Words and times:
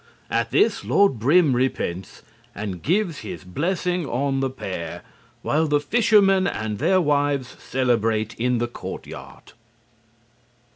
At 0.31 0.49
this, 0.49 0.83
Lord 0.83 1.19
Brym 1.19 1.53
repents 1.53 2.23
and 2.55 2.81
gives 2.81 3.19
his 3.19 3.43
blessing 3.43 4.07
on 4.07 4.39
the 4.39 4.49
pair, 4.49 5.03
while 5.43 5.67
the 5.67 5.79
fishermen 5.79 6.47
and 6.47 6.79
their 6.79 6.99
wives 6.99 7.55
celebrate 7.59 8.33
in 8.39 8.57
the 8.57 8.67
courtyard. 8.67 9.53